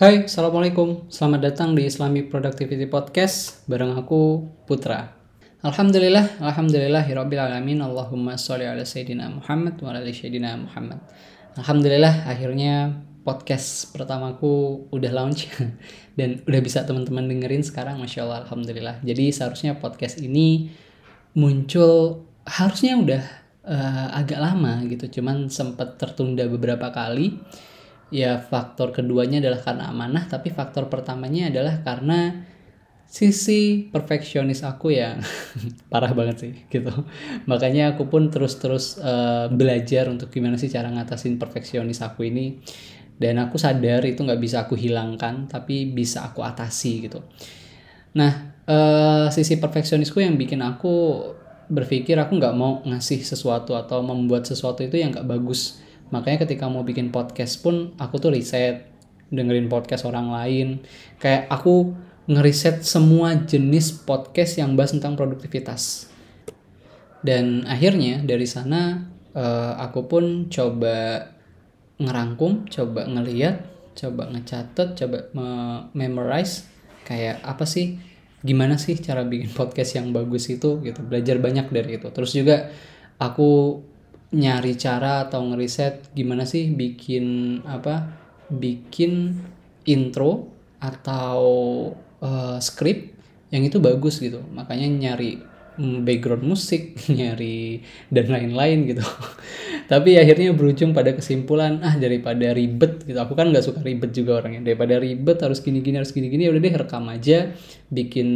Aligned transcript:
Hai, 0.00 0.24
Assalamualaikum. 0.24 1.12
Selamat 1.12 1.52
datang 1.52 1.76
di 1.76 1.84
Islamic 1.84 2.32
Productivity 2.32 2.88
Podcast 2.88 3.68
bareng 3.68 4.00
aku, 4.00 4.48
Putra. 4.64 5.12
Alhamdulillah, 5.60 6.40
Alhamdulillah, 6.40 7.04
Hirabbil 7.04 7.36
Alamin, 7.36 7.84
Allahumma 7.84 8.32
sholli 8.40 8.64
ala 8.64 8.80
Sayyidina 8.80 9.28
Muhammad 9.28 9.76
wa 9.76 9.92
ala 9.92 10.00
Sayyidina 10.00 10.56
Muhammad. 10.56 11.04
Alhamdulillah, 11.60 12.24
akhirnya 12.24 12.96
podcast 13.28 13.92
pertamaku 13.92 14.88
udah 14.88 15.12
launch 15.12 15.52
dan 16.16 16.40
udah 16.48 16.60
bisa 16.64 16.80
teman-teman 16.88 17.28
dengerin 17.28 17.60
sekarang, 17.60 18.00
Masya 18.00 18.24
Allah, 18.24 18.48
Alhamdulillah. 18.48 19.04
Jadi 19.04 19.28
seharusnya 19.36 19.76
podcast 19.76 20.16
ini 20.16 20.72
muncul, 21.36 22.24
harusnya 22.48 22.96
udah 22.96 23.22
uh, 23.68 24.16
agak 24.16 24.40
lama 24.40 24.80
gitu, 24.88 25.20
cuman 25.20 25.52
sempat 25.52 26.00
tertunda 26.00 26.48
beberapa 26.48 26.88
kali 26.88 27.36
ya 28.10 28.42
faktor 28.42 28.90
keduanya 28.90 29.38
adalah 29.38 29.62
karena 29.62 29.84
amanah 29.90 30.26
tapi 30.26 30.50
faktor 30.50 30.90
pertamanya 30.90 31.48
adalah 31.50 31.82
karena 31.86 32.50
sisi 33.10 33.90
perfeksionis 33.90 34.62
aku 34.62 34.94
yang 34.94 35.18
parah 35.90 36.14
banget 36.14 36.36
sih 36.38 36.52
gitu. 36.70 36.94
Makanya 37.50 37.98
aku 37.98 38.06
pun 38.06 38.30
terus-terus 38.30 39.02
uh, 39.02 39.50
belajar 39.50 40.06
untuk 40.06 40.30
gimana 40.30 40.54
sih 40.54 40.70
cara 40.70 40.86
ngatasin 40.94 41.34
perfeksionis 41.34 41.98
aku 42.06 42.30
ini. 42.30 42.62
Dan 43.20 43.36
aku 43.36 43.60
sadar 43.60 44.00
itu 44.06 44.24
nggak 44.24 44.40
bisa 44.40 44.64
aku 44.64 44.78
hilangkan 44.78 45.50
tapi 45.50 45.90
bisa 45.90 46.24
aku 46.24 46.40
atasi 46.46 47.10
gitu. 47.10 47.20
Nah 48.14 48.62
uh, 48.70 49.26
sisi 49.34 49.58
perfeksionisku 49.58 50.22
yang 50.22 50.38
bikin 50.38 50.62
aku 50.62 51.26
berpikir 51.66 52.14
aku 52.18 52.38
nggak 52.38 52.54
mau 52.54 52.78
ngasih 52.86 53.26
sesuatu 53.26 53.74
atau 53.74 54.02
membuat 54.06 54.46
sesuatu 54.46 54.86
itu 54.86 54.98
yang 54.98 55.10
nggak 55.10 55.26
bagus 55.26 55.82
makanya 56.10 56.46
ketika 56.46 56.66
mau 56.66 56.82
bikin 56.86 57.14
podcast 57.14 57.62
pun 57.62 57.94
aku 57.98 58.18
tuh 58.18 58.34
riset 58.34 58.90
dengerin 59.30 59.70
podcast 59.70 60.04
orang 60.04 60.28
lain. 60.34 60.82
Kayak 61.22 61.46
aku 61.48 61.94
ngeriset 62.30 62.82
semua 62.86 63.34
jenis 63.46 63.94
podcast 63.94 64.58
yang 64.58 64.74
bahas 64.74 64.94
tentang 64.94 65.14
produktivitas. 65.14 66.10
Dan 67.22 67.64
akhirnya 67.66 68.22
dari 68.22 68.46
sana 68.46 69.06
uh, 69.34 69.74
aku 69.78 70.06
pun 70.06 70.24
coba 70.50 71.30
ngerangkum 72.00 72.64
coba 72.72 73.04
ngeliat 73.04 73.60
coba 73.92 74.32
ngecatet 74.32 74.96
coba 74.96 75.28
memorize 75.92 76.64
kayak 77.04 77.44
apa 77.44 77.68
sih 77.68 78.00
gimana 78.40 78.80
sih 78.80 78.96
cara 78.96 79.20
bikin 79.20 79.52
podcast 79.58 80.00
yang 80.00 80.10
bagus 80.16 80.48
itu 80.48 80.80
gitu. 80.80 81.00
Belajar 81.04 81.36
banyak 81.38 81.66
dari 81.68 82.00
itu. 82.00 82.08
Terus 82.08 82.32
juga 82.32 82.72
aku 83.20 83.82
nyari 84.30 84.78
cara 84.78 85.26
atau 85.26 85.42
ngeriset 85.42 86.14
gimana 86.14 86.46
sih 86.46 86.70
bikin 86.70 87.58
apa 87.66 88.14
bikin 88.50 89.34
intro 89.86 90.46
atau 90.78 91.42
uh, 92.22 92.58
script 92.62 93.18
yang 93.50 93.66
itu 93.66 93.82
bagus 93.82 94.22
gitu. 94.22 94.40
Makanya 94.54 94.86
nyari 94.86 95.42
mm, 95.76 96.06
background 96.06 96.46
musik 96.46 96.94
nyari 97.18 97.82
dan 98.08 98.30
lain-lain 98.30 98.86
gitu. 98.86 99.02
Tapi 99.90 100.14
akhirnya 100.22 100.54
berujung 100.54 100.94
pada 100.94 101.10
kesimpulan 101.10 101.82
ah 101.82 101.98
daripada 101.98 102.54
ribet 102.54 103.02
gitu. 103.02 103.18
Aku 103.18 103.34
kan 103.34 103.50
nggak 103.50 103.66
suka 103.66 103.82
ribet 103.82 104.14
juga 104.14 104.38
orangnya. 104.42 104.62
Daripada 104.62 105.02
ribet 105.02 105.42
harus 105.42 105.58
gini-gini 105.58 105.98
harus 105.98 106.14
gini-gini 106.14 106.46
ya 106.46 106.54
udah 106.54 106.62
deh 106.62 106.74
rekam 106.78 107.04
aja 107.10 107.50
bikin 107.90 108.28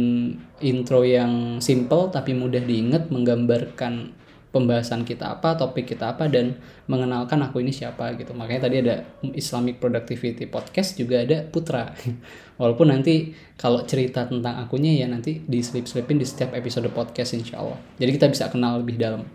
intro 0.59 1.07
yang 1.07 1.63
simple 1.63 2.11
tapi 2.11 2.35
mudah 2.35 2.59
diingat 2.59 3.07
menggambarkan 3.07 4.24
pembahasan 4.55 5.03
kita 5.03 5.35
apa, 5.35 5.59
topik 5.59 5.83
kita 5.83 6.15
apa 6.15 6.31
dan 6.31 6.55
mengenalkan 6.87 7.43
aku 7.43 7.59
ini 7.59 7.75
siapa 7.75 8.15
gitu. 8.15 8.31
Makanya 8.31 8.71
tadi 8.71 8.79
ada 8.79 9.03
Islamic 9.35 9.83
Productivity 9.83 10.47
Podcast 10.47 10.95
juga 10.95 11.27
ada 11.27 11.43
Putra. 11.43 11.91
Walaupun 12.63 12.87
nanti 12.87 13.35
kalau 13.59 13.83
cerita 13.83 14.23
tentang 14.23 14.55
akunya 14.63 14.95
ya 14.95 15.11
nanti 15.11 15.43
diselip-selipin 15.43 16.23
di 16.23 16.23
setiap 16.23 16.55
episode 16.55 16.87
podcast 16.95 17.35
insya 17.35 17.59
Allah. 17.59 17.75
Jadi 17.99 18.15
kita 18.15 18.31
bisa 18.31 18.47
kenal 18.47 18.79
lebih 18.79 18.95
dalam. 18.95 19.27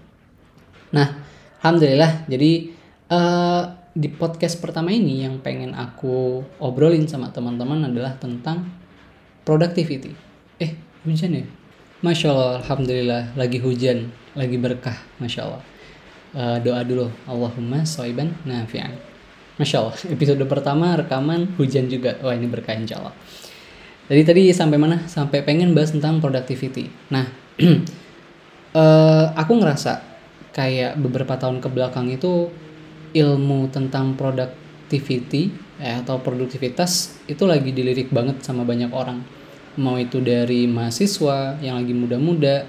Nah, 0.96 1.20
alhamdulillah. 1.60 2.24
Jadi 2.24 2.72
uh, 3.12 3.62
di 3.92 4.08
podcast 4.08 4.56
pertama 4.56 4.88
ini 4.88 5.28
yang 5.28 5.44
pengen 5.44 5.76
aku 5.76 6.40
obrolin 6.64 7.04
sama 7.04 7.28
teman-teman 7.28 7.92
adalah 7.92 8.16
tentang 8.16 8.64
productivity. 9.44 10.16
Eh, 10.56 10.72
hujan 11.04 11.44
ya? 11.44 11.59
Masya 12.00 12.32
Allah, 12.32 12.64
Alhamdulillah 12.64 13.22
lagi 13.36 13.60
hujan, 13.60 14.08
lagi 14.32 14.56
berkah, 14.56 14.96
Masya 15.20 15.40
Allah. 15.44 15.62
Uh, 16.32 16.56
doa 16.64 16.80
dulu, 16.80 17.12
Allahumma 17.28 17.84
soiban 17.84 18.32
nafi'an. 18.48 18.96
Masya 19.60 19.76
Allah, 19.84 19.92
episode 20.16 20.40
pertama 20.48 20.96
rekaman 20.96 21.52
hujan 21.60 21.92
juga. 21.92 22.16
Wah 22.24 22.32
ini 22.32 22.48
berkah 22.48 22.72
insya 22.72 23.04
Allah. 23.04 23.12
Jadi 24.08 24.22
tadi 24.24 24.42
sampai 24.48 24.80
mana? 24.80 25.04
Sampai 25.12 25.44
pengen 25.44 25.76
bahas 25.76 25.92
tentang 25.92 26.24
productivity. 26.24 26.88
Nah, 27.12 27.28
uh, 28.72 29.26
aku 29.44 29.60
ngerasa 29.60 30.00
kayak 30.56 30.96
beberapa 30.96 31.36
tahun 31.36 31.60
ke 31.60 31.68
belakang 31.68 32.08
itu 32.08 32.48
ilmu 33.12 33.68
tentang 33.68 34.16
productivity 34.16 35.52
eh, 35.76 36.00
atau 36.00 36.16
produktivitas 36.24 37.20
itu 37.28 37.44
lagi 37.44 37.76
dilirik 37.76 38.08
banget 38.08 38.40
sama 38.40 38.64
banyak 38.64 38.88
orang 38.88 39.39
mau 39.78 39.98
itu 40.00 40.18
dari 40.18 40.66
mahasiswa 40.66 41.58
yang 41.62 41.82
lagi 41.82 41.94
muda-muda. 41.94 42.66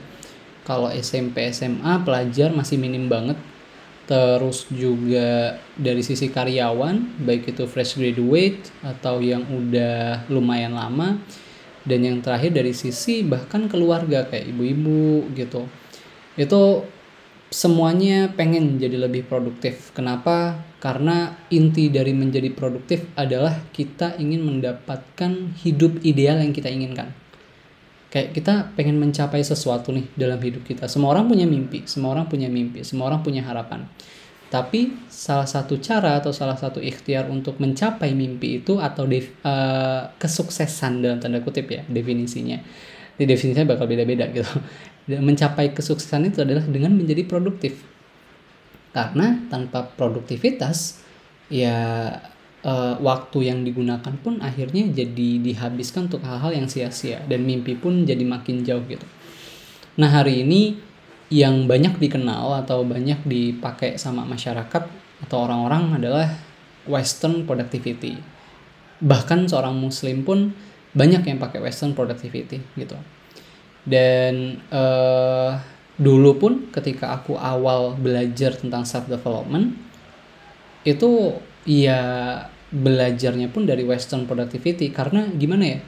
Kalau 0.62 0.94
SMP 0.94 1.50
SMA 1.50 2.06
pelajar 2.06 2.53
masih 2.53 2.78
minim 2.78 3.09
banget. 3.09 3.38
Terus 4.06 4.67
juga 4.67 5.56
dari 5.79 6.03
sisi 6.03 6.28
karyawan 6.28 7.23
baik 7.23 7.56
itu 7.56 7.63
fresh 7.63 7.95
graduate 7.95 8.59
atau 8.84 9.23
yang 9.23 9.47
udah 9.47 10.28
lumayan 10.28 10.75
lama. 10.75 11.17
Dan 11.81 12.06
yang 12.06 12.17
terakhir 12.22 12.53
dari 12.53 12.78
sisi 12.78 13.25
bahkan 13.25 13.66
keluarga 13.66 14.29
kayak 14.29 14.53
ibu-ibu 14.53 15.25
gitu. 15.33 15.66
Itu 16.38 16.85
semuanya 17.51 18.31
pengen 18.31 18.79
jadi 18.79 18.95
lebih 18.95 19.28
produktif. 19.28 19.91
Kenapa? 19.91 20.63
Karena 20.79 21.35
inti 21.51 21.91
dari 21.91 22.16
menjadi 22.16 22.47
produktif 22.56 23.06
adalah 23.13 23.53
kita 23.75 24.17
ingin 24.17 24.41
mendapatkan 24.41 25.53
hidup 25.62 26.01
ideal 26.01 26.39
yang 26.39 26.56
kita 26.56 26.72
inginkan. 26.72 27.12
Kayak 28.12 28.35
kita 28.35 28.53
pengen 28.75 28.97
mencapai 29.00 29.44
sesuatu 29.44 29.91
nih 29.91 30.07
dalam 30.16 30.39
hidup 30.39 30.63
kita. 30.63 30.88
Semua 30.88 31.16
orang 31.16 31.28
punya 31.28 31.45
mimpi, 31.47 31.84
semua 31.85 32.16
orang 32.16 32.28
punya 32.31 32.47
mimpi, 32.47 32.81
semua 32.88 33.12
orang 33.12 33.22
punya 33.22 33.44
harapan. 33.44 33.88
Tapi 34.51 35.07
salah 35.07 35.47
satu 35.47 35.79
cara 35.79 36.19
atau 36.19 36.35
salah 36.35 36.59
satu 36.59 36.83
ikhtiar 36.83 37.31
untuk 37.31 37.56
mencapai 37.63 38.12
mimpi 38.12 38.59
itu 38.59 38.83
atau 38.83 39.07
uh, 39.07 40.12
kesuksesan 40.19 41.00
dalam 41.00 41.18
tanda 41.23 41.39
kutip 41.39 41.72
ya 41.72 41.88
definisinya. 41.88 42.59
Di 43.16 43.23
definisinya 43.23 43.75
bakal 43.75 43.88
beda-beda 43.88 44.28
gitu 44.28 44.50
mencapai 45.09 45.73
kesuksesan 45.73 46.29
itu 46.29 46.45
adalah 46.45 46.62
dengan 46.67 46.94
menjadi 46.94 47.25
produktif. 47.25 47.81
Karena 48.91 49.39
tanpa 49.47 49.88
produktivitas 49.88 51.00
ya 51.47 52.12
uh, 52.62 52.95
waktu 53.00 53.50
yang 53.50 53.63
digunakan 53.63 54.13
pun 54.22 54.44
akhirnya 54.44 54.91
jadi 54.91 55.29
dihabiskan 55.41 56.12
untuk 56.12 56.22
hal-hal 56.28 56.51
yang 56.53 56.67
sia-sia 56.67 57.23
dan 57.25 57.47
mimpi 57.47 57.73
pun 57.79 58.03
jadi 58.03 58.22
makin 58.22 58.62
jauh 58.67 58.84
gitu. 58.85 59.07
Nah 59.97 60.12
hari 60.12 60.44
ini 60.44 60.78
yang 61.31 61.66
banyak 61.66 61.95
dikenal 61.97 62.68
atau 62.68 62.83
banyak 62.83 63.23
dipakai 63.23 63.95
sama 63.95 64.28
masyarakat 64.28 64.83
atau 65.23 65.38
orang-orang 65.39 65.95
adalah 65.95 66.28
western 66.83 67.47
productivity. 67.47 68.19
Bahkan 69.00 69.47
seorang 69.47 69.73
muslim 69.79 70.28
pun 70.28 70.51
banyak 70.91 71.23
yang 71.23 71.39
pakai 71.39 71.63
western 71.63 71.95
productivity 71.95 72.59
gitu 72.75 73.00
dan 73.86 74.62
uh, 74.69 75.58
dulu 75.97 76.31
pun 76.38 76.53
ketika 76.74 77.14
aku 77.14 77.38
awal 77.38 77.94
belajar 77.97 78.58
tentang 78.58 78.86
self 78.86 79.06
development 79.06 79.78
itu 80.81 81.38
ya 81.66 82.02
belajarnya 82.72 83.53
pun 83.53 83.69
dari 83.69 83.86
western 83.86 84.25
productivity. 84.25 84.90
Karena 84.90 85.30
gimana 85.30 85.78
ya 85.78 85.80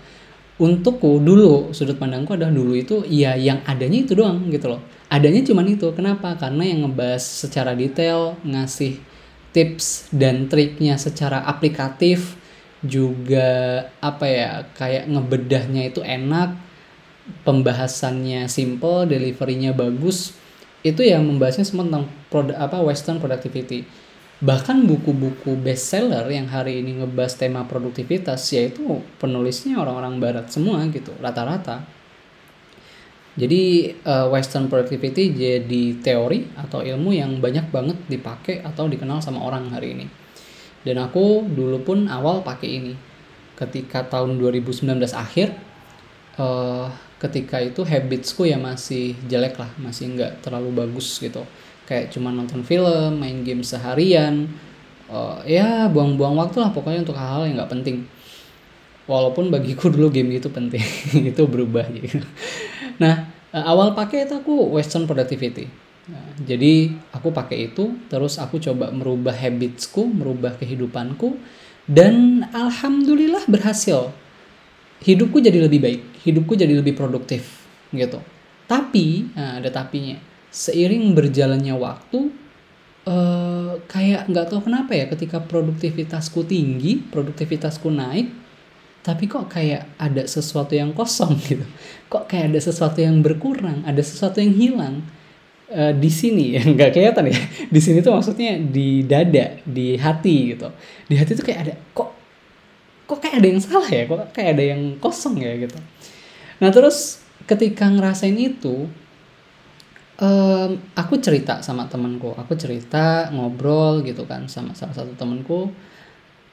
untukku 0.62 1.18
dulu 1.18 1.74
sudut 1.74 1.98
pandangku 1.98 2.38
adalah 2.38 2.54
dulu 2.54 2.78
itu 2.78 3.02
ya 3.10 3.34
yang 3.34 3.66
adanya 3.66 4.06
itu 4.06 4.14
doang 4.14 4.50
gitu 4.54 4.78
loh. 4.78 4.82
Adanya 5.10 5.42
cuman 5.42 5.66
itu. 5.70 5.90
Kenapa? 5.98 6.38
Karena 6.38 6.62
yang 6.66 6.86
ngebahas 6.86 7.24
secara 7.24 7.74
detail 7.74 8.38
ngasih 8.46 9.02
tips 9.54 10.10
dan 10.10 10.50
triknya 10.50 10.98
secara 10.98 11.46
aplikatif 11.46 12.38
juga 12.84 13.80
apa 14.04 14.26
ya 14.28 14.50
kayak 14.76 15.08
ngebedahnya 15.08 15.88
itu 15.88 16.04
enak 16.04 16.73
pembahasannya 17.48 18.52
simple, 18.52 19.08
deliverynya 19.08 19.72
bagus, 19.72 20.36
itu 20.84 21.00
yang 21.00 21.24
membahasnya 21.24 21.64
semua 21.64 21.88
tentang 21.88 22.12
produk 22.28 22.60
apa 22.60 22.84
Western 22.84 23.24
productivity. 23.24 23.88
Bahkan 24.44 24.84
buku-buku 24.84 25.56
bestseller 25.56 26.28
yang 26.28 26.52
hari 26.52 26.84
ini 26.84 27.00
ngebahas 27.00 27.40
tema 27.40 27.64
produktivitas 27.64 28.44
yaitu 28.52 28.84
penulisnya 29.16 29.80
orang-orang 29.80 30.20
barat 30.20 30.52
semua 30.52 30.84
gitu, 30.92 31.16
rata-rata. 31.24 31.88
Jadi 33.34 33.96
uh, 34.06 34.30
Western 34.30 34.70
productivity 34.70 35.34
jadi 35.34 35.84
teori 36.04 36.54
atau 36.54 36.86
ilmu 36.86 37.16
yang 37.16 37.42
banyak 37.42 37.72
banget 37.74 37.98
dipakai 38.06 38.62
atau 38.62 38.86
dikenal 38.86 39.24
sama 39.24 39.42
orang 39.42 39.72
hari 39.74 39.96
ini. 39.98 40.06
Dan 40.84 41.00
aku 41.00 41.48
dulu 41.48 41.80
pun 41.82 42.12
awal 42.12 42.44
pakai 42.44 42.70
ini 42.70 42.94
ketika 43.56 44.06
tahun 44.06 44.38
2019 44.38 44.86
akhir 45.16 45.56
uh, 46.38 46.92
ketika 47.24 47.64
itu 47.64 47.88
habitsku 47.88 48.44
ya 48.44 48.60
masih 48.60 49.16
jelek 49.32 49.56
lah 49.56 49.72
masih 49.80 50.12
nggak 50.12 50.44
terlalu 50.44 50.84
bagus 50.84 51.24
gitu. 51.24 51.48
Kayak 51.88 52.12
cuma 52.12 52.36
nonton 52.36 52.64
film 52.68 53.20
main 53.20 53.44
game 53.48 53.64
seharian 53.64 54.52
uh, 55.08 55.40
ya 55.48 55.88
buang-buang 55.88 56.36
waktu 56.36 56.60
lah 56.60 56.76
pokoknya 56.76 57.08
untuk 57.08 57.16
hal-hal 57.16 57.48
yang 57.48 57.64
nggak 57.64 57.72
penting. 57.72 57.98
Walaupun 59.08 59.48
bagiku 59.48 59.88
dulu 59.94 60.12
game 60.12 60.36
itu 60.36 60.52
penting 60.52 60.84
itu 61.32 61.42
berubah 61.48 61.88
gitu. 61.96 62.20
Nah 63.00 63.32
uh, 63.56 63.64
awal 63.64 63.96
pakai 63.96 64.28
itu 64.28 64.36
aku 64.36 64.76
western 64.76 65.08
productivity. 65.08 65.72
Nah, 66.04 66.36
jadi 66.44 66.92
aku 67.16 67.32
pakai 67.32 67.72
itu 67.72 67.96
terus 68.12 68.36
aku 68.36 68.60
coba 68.60 68.92
merubah 68.92 69.32
habitsku 69.32 70.04
merubah 70.04 70.52
kehidupanku 70.60 71.40
dan 71.88 72.44
alhamdulillah 72.52 73.48
berhasil 73.48 74.12
hidupku 75.04 75.44
jadi 75.44 75.60
lebih 75.60 75.80
baik 75.84 76.02
hidupku 76.24 76.56
jadi 76.56 76.74
lebih 76.74 76.96
produktif 76.96 77.68
gitu. 77.92 78.24
Tapi, 78.66 79.36
nah 79.36 79.60
ada 79.60 79.70
tapinya. 79.70 80.18
Seiring 80.50 81.14
berjalannya 81.14 81.76
waktu, 81.76 82.32
uh, 83.06 83.78
kayak 83.86 84.32
nggak 84.32 84.46
tahu 84.50 84.66
kenapa 84.66 84.96
ya 84.96 85.06
ketika 85.12 85.44
produktivitasku 85.44 86.48
tinggi, 86.48 87.04
produktivitasku 87.12 87.92
naik, 87.92 88.32
tapi 89.04 89.28
kok 89.28 89.52
kayak 89.52 90.00
ada 90.00 90.24
sesuatu 90.24 90.74
yang 90.74 90.96
kosong 90.96 91.36
gitu. 91.50 91.66
Kok 92.08 92.26
kayak 92.30 92.56
ada 92.56 92.60
sesuatu 92.64 93.04
yang 93.04 93.20
berkurang, 93.20 93.84
ada 93.84 94.00
sesuatu 94.02 94.40
yang 94.40 94.56
hilang. 94.56 94.96
Uh, 95.74 95.90
di 95.90 96.12
sini 96.12 96.54
ya 96.54 96.62
nggak 96.70 96.94
kelihatan 96.94 97.34
ya 97.34 97.40
di 97.74 97.82
sini 97.82 98.04
tuh 98.04 98.14
maksudnya 98.14 98.62
di 98.62 99.02
dada 99.10 99.58
di 99.66 99.98
hati 99.98 100.54
gitu 100.54 100.70
di 101.10 101.18
hati 101.18 101.34
tuh 101.34 101.42
kayak 101.42 101.60
ada 101.66 101.74
kok 101.98 102.23
kok 103.04 103.20
kayak 103.20 103.44
ada 103.44 103.48
yang 103.48 103.62
salah 103.62 103.90
ya 103.90 104.04
kok 104.08 104.32
kayak 104.32 104.50
ada 104.56 104.64
yang 104.76 104.82
kosong 105.00 105.40
ya 105.42 105.54
gitu 105.60 105.78
Nah 106.64 106.72
terus 106.72 107.20
ketika 107.44 107.92
ngerasain 107.92 108.40
itu, 108.40 108.88
um, 110.24 110.72
aku 110.96 111.20
cerita 111.20 111.60
sama 111.60 111.92
temanku, 111.92 112.32
aku 112.40 112.56
cerita 112.56 113.28
ngobrol 113.36 114.00
gitu 114.08 114.24
kan 114.24 114.48
sama 114.48 114.72
salah 114.72 114.96
satu 114.96 115.12
temanku, 115.20 115.68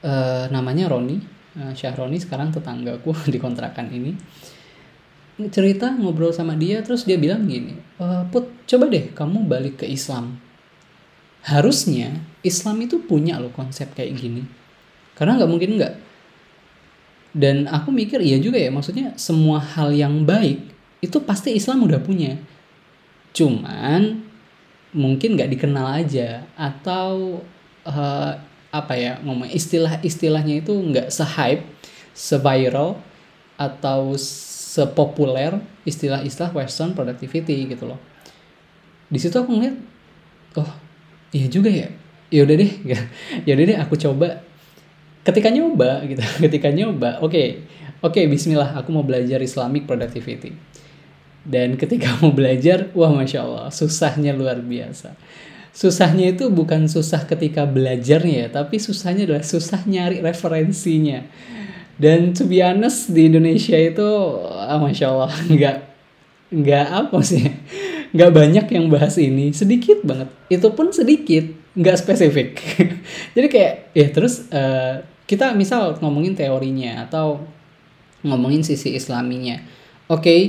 uh, 0.03 0.45
namanya 0.51 0.91
Roni, 0.91 1.15
uh, 1.63 1.71
Syahroni 1.71 2.19
sekarang 2.19 2.51
tetanggaku 2.51 3.15
di 3.33 3.39
kontrakan 3.39 3.87
ini. 3.95 4.11
Cerita 5.41 5.89
ngobrol 5.95 6.35
sama 6.35 6.59
dia 6.59 6.83
terus 6.85 7.07
dia 7.07 7.17
bilang 7.17 7.49
gini, 7.49 7.73
e, 7.73 8.05
put 8.29 8.61
coba 8.69 8.85
deh 8.93 9.09
kamu 9.09 9.49
balik 9.49 9.81
ke 9.81 9.89
Islam. 9.89 10.37
Harusnya 11.41 12.13
Islam 12.45 12.77
itu 12.85 13.01
punya 13.01 13.41
loh 13.41 13.49
konsep 13.49 13.89
kayak 13.97 14.21
gini. 14.21 14.45
Karena 15.17 15.41
nggak 15.41 15.49
mungkin 15.49 15.81
nggak 15.81 15.93
dan 17.31 17.67
aku 17.71 17.91
mikir 17.95 18.19
iya 18.19 18.37
juga 18.39 18.59
ya 18.59 18.67
maksudnya 18.71 19.15
semua 19.15 19.59
hal 19.59 19.95
yang 19.95 20.27
baik 20.27 20.59
itu 20.99 21.17
pasti 21.23 21.55
Islam 21.55 21.87
udah 21.87 21.99
punya 22.03 22.35
cuman 23.31 24.31
mungkin 24.91 25.39
nggak 25.39 25.51
dikenal 25.55 26.03
aja 26.03 26.43
atau 26.59 27.39
uh, 27.87 28.31
apa 28.71 28.93
ya 28.95 29.19
ngomong 29.23 29.51
istilah-istilahnya 29.51 30.63
itu 30.63 30.71
nggak 30.71 31.11
se-hype, 31.11 31.63
se-viral 32.15 32.99
atau 33.59 34.15
sepopuler 34.15 35.59
istilah-istilah 35.83 36.55
Western 36.55 36.95
productivity 36.95 37.67
gitu 37.67 37.91
loh. 37.91 37.99
Di 39.11 39.19
situ 39.19 39.35
aku 39.35 39.51
ngeliat, 39.51 39.75
oh 40.55 40.71
iya 41.35 41.51
juga 41.51 41.67
ya, 41.67 41.91
ya 42.31 42.47
udah 42.47 42.55
deh, 42.55 42.71
ya 43.47 43.51
udah 43.59 43.65
deh 43.67 43.77
aku 43.79 43.99
coba 43.99 44.39
ketika 45.21 45.49
nyoba 45.53 46.01
gitu 46.05 46.21
ketika 46.49 46.69
nyoba 46.73 47.21
oke 47.21 47.33
okay, 47.33 47.47
oke 48.01 48.17
okay, 48.17 48.25
Bismillah 48.25 48.77
aku 48.77 48.89
mau 48.93 49.05
belajar 49.05 49.41
Islamic 49.41 49.85
productivity. 49.85 50.53
Dan 51.41 51.73
ketika 51.73 52.13
mau 52.21 52.33
belajar 52.33 52.93
wah 52.93 53.09
masya 53.13 53.45
Allah 53.45 53.67
susahnya 53.73 54.33
luar 54.33 54.61
biasa. 54.61 55.17
Susahnya 55.71 56.35
itu 56.35 56.51
bukan 56.51 56.91
susah 56.91 57.23
ketika 57.23 57.63
belajarnya 57.63 58.35
ya 58.45 58.49
tapi 58.51 58.75
susahnya 58.75 59.23
adalah 59.23 59.45
susah 59.45 59.85
nyari 59.87 60.19
referensinya. 60.19 61.23
Dan 62.01 62.33
to 62.33 62.49
be 62.49 62.65
honest 62.65 63.13
di 63.13 63.29
Indonesia 63.29 63.77
itu 63.77 64.09
ah, 64.41 64.81
masya 64.81 65.13
Allah 65.13 65.31
nggak 65.55 65.77
nggak 66.51 66.87
apa 66.91 67.17
sih 67.23 67.47
nggak 68.11 68.31
banyak 68.35 68.65
yang 68.67 68.85
bahas 68.91 69.15
ini. 69.15 69.55
Sedikit 69.55 70.03
banget. 70.03 70.27
Itu 70.51 70.75
pun 70.75 70.91
sedikit 70.91 71.47
nggak 71.71 71.97
spesifik. 71.97 72.49
Jadi 73.35 73.47
kayak 73.47 73.73
ya 73.95 74.07
terus 74.11 74.43
uh, 74.51 74.99
kita 75.31 75.55
misal 75.55 75.95
ngomongin 76.03 76.35
teorinya 76.35 77.07
atau 77.07 77.39
ngomongin 78.27 78.67
sisi 78.67 78.91
islaminya. 78.99 79.63
Oke 80.11 80.19
okay, 80.19 80.41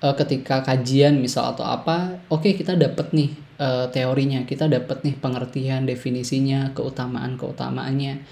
eh, 0.00 0.14
ketika 0.16 0.64
kajian 0.64 1.20
misal 1.20 1.52
atau 1.52 1.68
apa 1.68 2.24
oke 2.32 2.48
okay, 2.48 2.52
kita 2.56 2.72
dapat 2.72 3.12
nih 3.12 3.36
uh, 3.60 3.86
teorinya. 3.92 4.48
Kita 4.48 4.64
dapat 4.64 5.04
nih 5.04 5.20
pengertian 5.20 5.84
definisinya 5.84 6.72
keutamaan 6.72 7.36
keutamaannya 7.36 8.24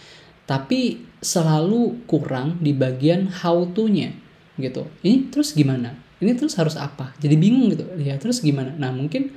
tapi 0.49 1.05
selalu 1.20 2.08
kurang 2.08 2.56
di 2.64 2.72
bagian 2.72 3.28
how 3.28 3.69
to-nya 3.69 4.16
gitu. 4.56 4.88
Ini 5.04 5.28
terus 5.28 5.52
gimana? 5.52 5.93
Ini 6.25 6.32
terus 6.40 6.56
harus 6.56 6.81
apa? 6.81 7.12
Jadi 7.20 7.37
bingung 7.37 7.69
gitu. 7.69 7.84
Ya 8.00 8.16
terus 8.16 8.40
gimana? 8.40 8.72
Nah 8.81 8.88
mungkin 8.96 9.37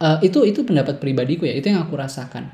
uh, 0.00 0.16
itu 0.24 0.48
itu 0.48 0.64
pendapat 0.64 0.96
pribadiku 1.04 1.44
ya. 1.44 1.52
Itu 1.52 1.68
yang 1.68 1.84
aku 1.84 2.00
rasakan. 2.00 2.48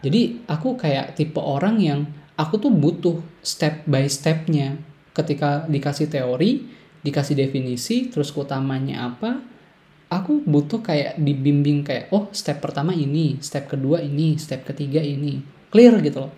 Jadi 0.00 0.46
aku 0.46 0.78
kayak 0.78 1.18
tipe 1.18 1.42
orang 1.42 1.82
yang 1.82 2.06
aku 2.40 2.56
tuh 2.56 2.72
butuh 2.72 3.20
step 3.44 3.84
by 3.84 4.08
stepnya. 4.08 4.80
Ketika 5.12 5.68
dikasih 5.68 6.08
teori 6.08 6.80
dikasih 7.00 7.36
definisi 7.36 8.08
terus 8.12 8.32
utamanya 8.36 9.08
apa 9.08 9.40
aku 10.12 10.44
butuh 10.44 10.84
kayak 10.84 11.16
dibimbing 11.16 11.80
kayak 11.80 12.12
oh 12.12 12.28
step 12.32 12.60
pertama 12.60 12.92
ini 12.92 13.40
step 13.40 13.68
kedua 13.68 14.00
ini 14.00 14.40
step 14.40 14.64
ketiga 14.64 15.04
ini. 15.04 15.44
Clear 15.68 16.00
gitu 16.00 16.24
loh. 16.24 16.32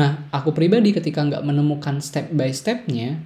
Nah 0.00 0.32
aku 0.32 0.56
pribadi 0.56 0.96
ketika 0.96 1.20
nggak 1.20 1.44
menemukan 1.44 2.00
step 2.00 2.32
by 2.32 2.48
stepnya 2.56 3.20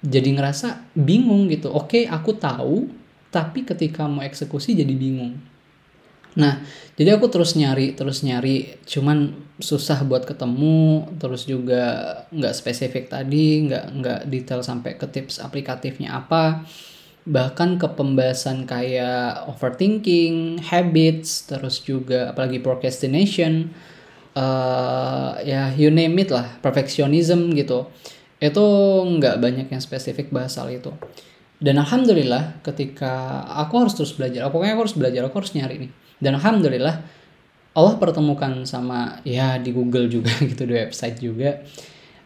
jadi 0.00 0.32
ngerasa 0.32 0.96
bingung 0.96 1.52
gitu. 1.52 1.68
Oke 1.68 2.08
aku 2.08 2.32
tahu 2.40 2.88
tapi 3.28 3.68
ketika 3.68 4.08
mau 4.08 4.24
eksekusi 4.24 4.72
jadi 4.72 4.90
bingung 4.96 5.49
Nah, 6.38 6.62
jadi 6.94 7.18
aku 7.18 7.26
terus 7.26 7.58
nyari, 7.58 7.90
terus 7.98 8.22
nyari, 8.22 8.78
cuman 8.86 9.34
susah 9.58 10.06
buat 10.06 10.22
ketemu, 10.22 11.10
terus 11.18 11.42
juga 11.50 11.82
nggak 12.30 12.54
spesifik 12.54 13.10
tadi, 13.10 13.66
nggak 13.66 13.84
nggak 13.98 14.20
detail 14.30 14.62
sampai 14.62 14.94
ke 14.94 15.10
tips 15.10 15.42
aplikatifnya 15.42 16.14
apa, 16.22 16.62
bahkan 17.26 17.82
ke 17.82 17.88
pembahasan 17.98 18.62
kayak 18.62 19.50
overthinking, 19.50 20.62
habits, 20.62 21.50
terus 21.50 21.82
juga 21.82 22.30
apalagi 22.30 22.62
procrastination, 22.62 23.74
uh, 24.38 25.34
ya 25.42 25.74
you 25.74 25.90
name 25.90 26.14
it 26.22 26.30
lah, 26.30 26.46
perfectionism 26.62 27.50
gitu, 27.58 27.90
itu 28.38 28.66
nggak 29.18 29.42
banyak 29.42 29.66
yang 29.66 29.82
spesifik 29.82 30.30
bahas 30.30 30.54
hal 30.62 30.70
itu. 30.70 30.94
Dan 31.60 31.76
alhamdulillah 31.76 32.62
ketika 32.64 33.44
aku 33.50 33.82
harus 33.82 33.98
terus 33.98 34.14
belajar, 34.14 34.46
pokoknya 34.48 34.78
aku 34.78 34.82
harus 34.86 34.96
belajar, 34.96 35.22
aku 35.26 35.42
harus 35.42 35.52
nyari 35.58 35.76
nih 35.88 35.92
dan 36.20 36.36
alhamdulillah 36.36 37.20
Allah 37.70 37.94
pertemukan 38.02 38.66
sama 38.66 39.22
ya 39.22 39.54
di 39.56 39.70
Google 39.70 40.10
juga 40.10 40.34
gitu 40.50 40.66
di 40.66 40.74
website 40.74 41.18
juga. 41.22 41.62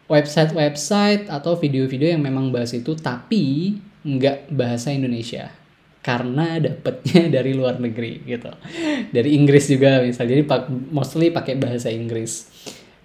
Website-website 0.04 1.32
atau 1.32 1.56
video-video 1.56 2.12
yang 2.12 2.20
memang 2.20 2.52
bahas 2.52 2.76
itu 2.76 2.92
tapi 2.92 3.76
nggak 4.04 4.52
bahasa 4.52 4.92
Indonesia. 4.92 5.48
Karena 6.04 6.60
dapetnya 6.60 7.28
dari 7.40 7.56
luar 7.56 7.80
negeri 7.80 8.20
gitu. 8.24 8.52
Dari 9.12 9.30
Inggris 9.36 9.68
juga 9.68 10.00
misalnya 10.04 10.40
jadi 10.40 10.44
mostly 10.92 11.32
pakai 11.32 11.56
bahasa 11.56 11.88
Inggris. 11.88 12.48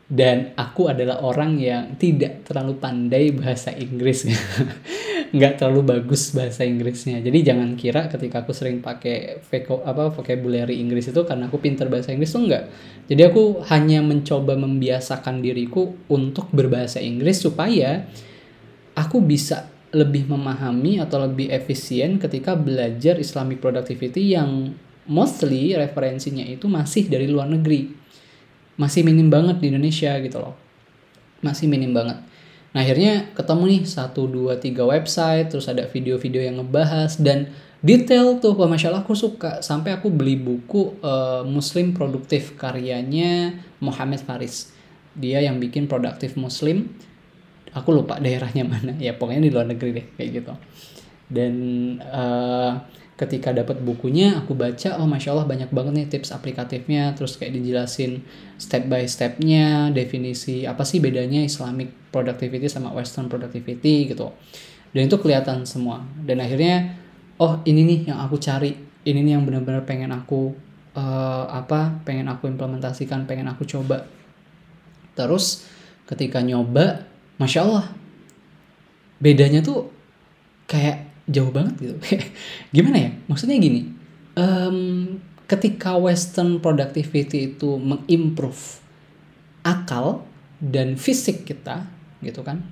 Dan 0.10 0.58
aku 0.58 0.90
adalah 0.90 1.22
orang 1.22 1.62
yang 1.62 1.94
tidak 2.02 2.42
terlalu 2.50 2.82
pandai 2.82 3.30
bahasa 3.30 3.70
Inggris 3.78 4.26
nggak 5.30 5.62
terlalu 5.62 5.98
bagus 5.98 6.34
bahasa 6.34 6.66
Inggrisnya. 6.66 7.22
Jadi 7.22 7.46
jangan 7.46 7.78
kira 7.78 8.10
ketika 8.10 8.42
aku 8.42 8.54
sering 8.54 8.82
pakai 8.82 9.44
voko 9.46 9.86
apa 9.86 10.10
vocabulary 10.10 10.82
Inggris 10.82 11.10
itu 11.10 11.22
karena 11.26 11.48
aku 11.48 11.62
pinter 11.62 11.86
bahasa 11.86 12.10
Inggris 12.10 12.34
tuh 12.34 12.50
enggak 12.50 12.66
jadi 13.10 13.34
aku 13.34 13.66
hanya 13.74 14.06
mencoba 14.06 14.54
membiasakan 14.54 15.42
diriku 15.42 15.98
untuk 16.14 16.54
berbahasa 16.54 17.02
Inggris 17.02 17.42
supaya 17.42 18.06
aku 18.94 19.18
bisa 19.26 19.66
lebih 19.90 20.30
memahami 20.30 21.02
atau 21.02 21.26
lebih 21.26 21.50
efisien 21.50 22.22
ketika 22.22 22.54
belajar 22.54 23.18
Islamic 23.18 23.58
productivity 23.58 24.38
yang 24.38 24.78
mostly 25.10 25.74
referensinya 25.74 26.46
itu 26.46 26.70
masih 26.70 27.10
dari 27.10 27.26
luar 27.26 27.50
negeri. 27.50 27.90
Masih 28.78 29.02
minim 29.02 29.34
banget 29.34 29.58
di 29.58 29.74
Indonesia 29.74 30.14
gitu 30.22 30.38
loh. 30.38 30.54
Masih 31.42 31.66
minim 31.66 31.90
banget 31.90 32.22
nah 32.70 32.86
akhirnya 32.86 33.34
ketemu 33.34 33.64
nih 33.66 33.82
satu 33.90 34.30
dua 34.30 34.62
tiga 34.62 34.86
website 34.86 35.50
terus 35.50 35.66
ada 35.66 35.90
video-video 35.90 36.46
yang 36.46 36.62
ngebahas 36.62 37.18
dan 37.18 37.50
detail 37.80 38.40
tuh 38.44 38.56
masya 38.56 38.92
Allah 38.92 39.04
aku 39.04 39.16
suka. 39.16 39.64
Sampai 39.64 39.96
aku 39.96 40.12
beli 40.12 40.36
buku 40.36 41.00
uh, 41.00 41.44
Muslim 41.48 41.96
Produktif 41.96 42.60
karyanya 42.60 43.56
Muhammad 43.80 44.20
Faris. 44.24 44.72
Dia 45.16 45.44
yang 45.44 45.58
bikin 45.60 45.88
produktif 45.88 46.36
Muslim. 46.36 46.92
Aku 47.72 47.96
lupa 47.96 48.20
daerahnya 48.20 48.68
mana. 48.72 48.96
Ya 49.00 49.16
pokoknya 49.16 49.42
di 49.48 49.52
luar 49.52 49.68
negeri 49.68 49.90
deh 49.96 50.06
kayak 50.20 50.30
gitu. 50.44 50.54
Dan 51.30 51.54
uh, 52.04 52.84
ketika 53.20 53.52
dapat 53.52 53.84
bukunya 53.84 54.40
aku 54.40 54.56
baca 54.56 54.96
oh 54.96 55.04
masya 55.04 55.36
allah 55.36 55.44
banyak 55.44 55.68
banget 55.76 55.92
nih 55.92 56.08
tips 56.08 56.32
aplikatifnya. 56.32 57.12
Terus 57.20 57.36
kayak 57.36 57.60
dijelasin 57.60 58.24
step 58.56 58.88
by 58.88 59.04
stepnya 59.04 59.92
definisi 59.92 60.64
apa 60.64 60.88
sih 60.88 61.04
bedanya 61.04 61.44
Islamic 61.44 61.92
productivity 62.16 62.72
sama 62.72 62.96
Western 62.96 63.28
productivity 63.28 64.08
gitu. 64.08 64.32
Dan 64.96 65.12
itu 65.12 65.20
kelihatan 65.20 65.68
semua. 65.68 66.00
Dan 66.24 66.40
akhirnya 66.40 66.96
oh 67.44 67.60
ini 67.68 67.84
nih 67.84 68.00
yang 68.16 68.24
aku 68.24 68.40
cari. 68.40 68.72
Ini 69.04 69.20
nih 69.20 69.36
yang 69.36 69.44
benar-benar 69.44 69.84
pengen 69.84 70.16
aku 70.16 70.56
uh, 70.96 71.46
apa 71.52 72.00
pengen 72.08 72.32
aku 72.32 72.48
implementasikan 72.48 73.28
pengen 73.28 73.52
aku 73.52 73.68
coba. 73.68 74.08
Terus 75.20 75.68
ketika 76.08 76.40
nyoba 76.40 77.04
masya 77.36 77.68
allah 77.68 77.86
bedanya 79.20 79.60
tuh 79.60 79.92
kayak 80.72 81.09
jauh 81.30 81.54
banget 81.54 81.78
gitu. 81.78 81.96
Gimana 82.76 82.98
ya? 82.98 83.12
Maksudnya 83.30 83.62
gini 83.62 84.00
um, 84.40 84.78
ketika 85.50 86.00
Western 86.00 86.64
productivity 86.64 87.56
itu 87.56 87.76
mengimprove 87.76 88.80
akal 89.66 90.24
dan 90.60 90.96
fisik 90.96 91.44
kita 91.48 91.88
gitu 92.24 92.44
kan 92.44 92.64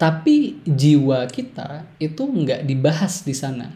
tapi 0.00 0.56
jiwa 0.64 1.28
kita 1.28 1.84
itu 2.00 2.24
nggak 2.24 2.64
dibahas 2.64 3.20
di 3.20 3.36
sana. 3.36 3.68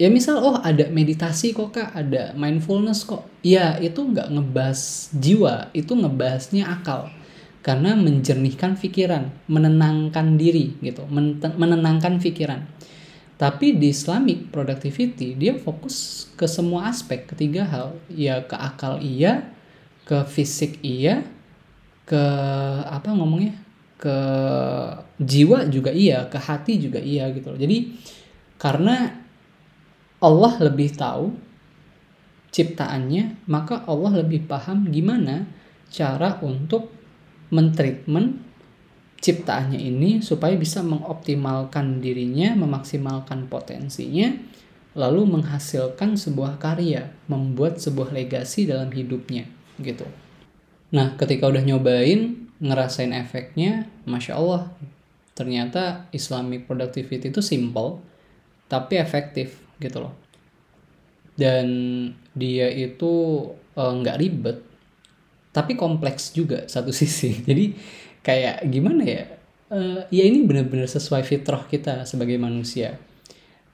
Ya 0.00 0.08
misal 0.08 0.40
oh 0.40 0.56
ada 0.56 0.88
meditasi 0.88 1.52
kok 1.52 1.76
kak 1.76 1.92
ada 1.92 2.32
mindfulness 2.32 3.04
kok. 3.04 3.28
Ya 3.44 3.76
itu 3.76 4.00
nggak 4.00 4.32
ngebahas 4.32 5.12
jiwa 5.12 5.68
itu 5.76 5.92
ngebahasnya 5.92 6.64
akal 6.64 7.12
karena 7.64 7.96
menjernihkan 7.96 8.76
pikiran, 8.76 9.32
menenangkan 9.48 10.36
diri 10.36 10.76
gitu, 10.84 11.08
menenangkan 11.56 12.20
pikiran. 12.20 12.60
Tapi 13.40 13.80
di 13.80 13.88
Islamic 13.88 14.52
productivity 14.52 15.32
dia 15.32 15.56
fokus 15.56 16.28
ke 16.36 16.44
semua 16.44 16.92
aspek, 16.92 17.24
ketiga 17.24 17.64
hal, 17.64 17.96
ya 18.12 18.44
ke 18.44 18.52
akal 18.52 19.00
iya, 19.00 19.48
ke 20.04 20.28
fisik 20.28 20.76
iya, 20.84 21.24
ke 22.04 22.22
apa 22.84 23.10
ngomongnya? 23.16 23.64
ke 23.94 24.18
jiwa 25.16 25.64
juga 25.72 25.88
iya, 25.88 26.28
ke 26.28 26.36
hati 26.36 26.76
juga 26.76 27.00
iya 27.00 27.32
gitu 27.32 27.56
Jadi 27.56 27.96
karena 28.60 29.16
Allah 30.20 30.52
lebih 30.60 30.92
tahu 30.92 31.32
ciptaannya, 32.52 33.48
maka 33.48 33.80
Allah 33.88 34.20
lebih 34.20 34.44
paham 34.44 34.92
gimana 34.92 35.48
cara 35.88 36.36
untuk 36.44 36.92
mentreatment 37.52 38.40
ciptaannya 39.24 39.80
ini 39.80 40.20
supaya 40.20 40.52
bisa 40.52 40.84
mengoptimalkan 40.84 42.04
dirinya, 42.04 42.52
memaksimalkan 42.52 43.48
potensinya, 43.48 44.36
lalu 44.92 45.24
menghasilkan 45.24 46.20
sebuah 46.20 46.60
karya, 46.60 47.08
membuat 47.26 47.80
sebuah 47.80 48.12
legasi 48.12 48.68
dalam 48.68 48.92
hidupnya, 48.92 49.48
gitu. 49.80 50.04
Nah, 50.92 51.16
ketika 51.16 51.48
udah 51.48 51.64
nyobain, 51.64 52.52
ngerasain 52.60 53.16
efeknya, 53.16 53.88
masya 54.04 54.36
Allah, 54.36 54.70
ternyata 55.32 56.06
Islamic 56.12 56.68
productivity 56.68 57.32
itu 57.32 57.40
simple, 57.40 58.04
tapi 58.68 59.00
efektif, 59.00 59.56
gitu 59.80 60.04
loh. 60.04 60.14
Dan 61.34 61.66
dia 62.36 62.70
itu 62.70 63.12
eh, 63.74 63.92
nggak 64.04 64.16
uh, 64.16 64.20
ribet, 64.20 64.58
tapi 65.54 65.78
kompleks 65.78 66.34
juga 66.34 66.66
satu 66.66 66.90
sisi. 67.00 67.46
Jadi 67.46 67.78
kayak 68.26 68.66
gimana 68.66 69.02
ya? 69.06 69.24
Uh, 69.70 70.02
ya 70.12 70.26
ini 70.26 70.44
benar-benar 70.44 70.90
sesuai 70.90 71.22
fitrah 71.22 71.64
kita 71.70 72.02
sebagai 72.04 72.36
manusia. 72.36 72.98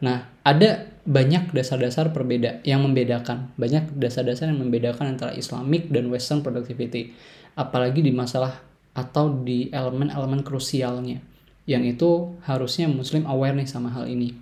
Nah 0.04 0.28
ada 0.44 0.86
banyak 1.08 1.50
dasar-dasar 1.56 2.12
perbeda 2.12 2.60
yang 2.62 2.84
membedakan. 2.84 3.50
Banyak 3.56 3.96
dasar-dasar 3.96 4.52
yang 4.52 4.60
membedakan 4.60 5.16
antara 5.16 5.32
Islamic 5.32 5.88
dan 5.88 6.12
Western 6.12 6.44
productivity. 6.44 7.16
Apalagi 7.56 8.04
di 8.04 8.12
masalah 8.12 8.60
atau 8.92 9.32
di 9.42 9.72
elemen-elemen 9.72 10.44
krusialnya. 10.44 11.18
Yang 11.64 11.98
itu 11.98 12.10
harusnya 12.44 12.86
Muslim 12.86 13.24
aware 13.24 13.56
nih 13.56 13.68
sama 13.68 13.90
hal 13.90 14.06
ini. 14.06 14.36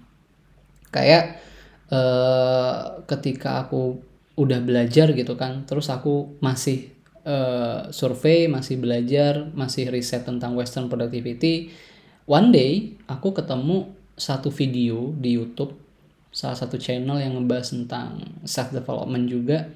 Kayak 0.92 1.40
uh, 1.92 3.02
ketika 3.08 3.66
aku 3.66 4.08
udah 4.38 4.62
belajar 4.62 5.10
gitu 5.18 5.34
kan 5.34 5.66
terus 5.66 5.90
aku 5.90 6.38
masih 6.38 6.94
uh, 7.28 7.92
survei, 7.92 8.48
masih 8.48 8.80
belajar, 8.80 9.52
masih 9.52 9.92
riset 9.92 10.24
tentang 10.24 10.56
Western 10.56 10.88
productivity. 10.88 11.68
One 12.24 12.50
day 12.50 12.96
aku 13.04 13.36
ketemu 13.36 13.92
satu 14.16 14.48
video 14.48 15.12
di 15.14 15.36
YouTube, 15.36 15.76
salah 16.32 16.56
satu 16.56 16.80
channel 16.80 17.20
yang 17.20 17.36
ngebahas 17.36 17.76
tentang 17.76 18.24
self 18.48 18.72
development 18.72 19.28
juga. 19.28 19.68